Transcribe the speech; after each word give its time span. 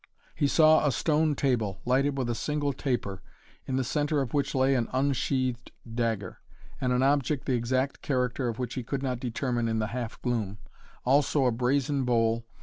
He 0.33 0.47
saw 0.47 0.87
a 0.87 0.91
stone 0.91 1.35
table, 1.35 1.79
lighted 1.85 2.17
with 2.17 2.27
a 2.27 2.33
single 2.33 2.73
taper, 2.73 3.21
in 3.67 3.75
the 3.75 3.83
centre 3.83 4.19
of 4.19 4.33
which 4.33 4.55
lay 4.55 4.73
an 4.73 4.87
unsheathed 4.91 5.71
dagger, 5.93 6.39
and 6.81 6.91
an 6.91 7.03
object 7.03 7.45
the 7.45 7.53
exact 7.53 8.01
character 8.01 8.47
of 8.47 8.57
which 8.57 8.73
he 8.73 8.81
could 8.81 9.03
not 9.03 9.19
determine 9.19 9.67
in 9.67 9.77
the 9.77 9.85
half 9.93 10.19
gloom, 10.23 10.57
also 11.05 11.45
a 11.45 11.51
brazen 11.51 12.03
bowl. 12.03 12.47